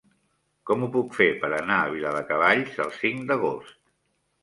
Com 0.69 0.85
ho 0.85 0.89
puc 0.95 1.13
fer 1.19 1.27
per 1.45 1.53
anar 1.59 1.79
a 1.83 1.93
Viladecavalls 1.93 2.83
el 2.89 2.93
cinc 3.01 3.25
d'agost? 3.33 3.83